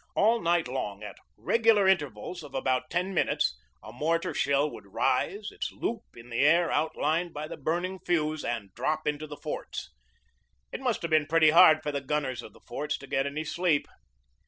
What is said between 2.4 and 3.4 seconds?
of about ten min